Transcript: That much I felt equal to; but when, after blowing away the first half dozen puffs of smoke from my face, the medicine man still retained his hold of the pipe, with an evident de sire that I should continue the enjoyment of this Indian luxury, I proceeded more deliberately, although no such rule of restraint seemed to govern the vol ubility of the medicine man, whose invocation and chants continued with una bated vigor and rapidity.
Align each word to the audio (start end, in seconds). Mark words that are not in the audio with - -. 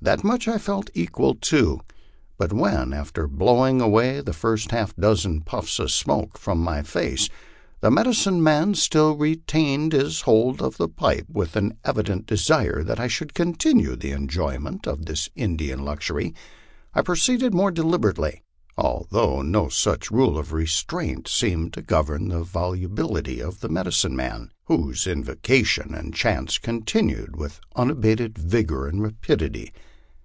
That 0.00 0.22
much 0.22 0.46
I 0.46 0.58
felt 0.58 0.90
equal 0.94 1.34
to; 1.34 1.80
but 2.38 2.52
when, 2.52 2.92
after 2.94 3.26
blowing 3.26 3.80
away 3.80 4.20
the 4.20 4.32
first 4.32 4.70
half 4.70 4.94
dozen 4.94 5.40
puffs 5.40 5.80
of 5.80 5.90
smoke 5.90 6.38
from 6.38 6.60
my 6.60 6.82
face, 6.84 7.28
the 7.80 7.90
medicine 7.90 8.40
man 8.40 8.74
still 8.74 9.16
retained 9.16 9.92
his 9.92 10.20
hold 10.20 10.62
of 10.62 10.76
the 10.76 10.88
pipe, 10.88 11.26
with 11.28 11.56
an 11.56 11.76
evident 11.84 12.26
de 12.26 12.36
sire 12.36 12.84
that 12.84 13.00
I 13.00 13.08
should 13.08 13.34
continue 13.34 13.96
the 13.96 14.12
enjoyment 14.12 14.86
of 14.86 15.04
this 15.06 15.28
Indian 15.34 15.84
luxury, 15.84 16.32
I 16.94 17.02
proceeded 17.02 17.52
more 17.52 17.72
deliberately, 17.72 18.44
although 18.78 19.42
no 19.42 19.68
such 19.68 20.12
rule 20.12 20.38
of 20.38 20.52
restraint 20.52 21.26
seemed 21.26 21.72
to 21.72 21.82
govern 21.82 22.28
the 22.28 22.44
vol 22.44 22.76
ubility 22.76 23.40
of 23.40 23.60
the 23.60 23.68
medicine 23.68 24.14
man, 24.16 24.52
whose 24.66 25.06
invocation 25.08 25.92
and 25.92 26.14
chants 26.14 26.56
continued 26.58 27.34
with 27.36 27.60
una 27.76 27.96
bated 27.96 28.38
vigor 28.38 28.86
and 28.86 29.02
rapidity. 29.02 29.72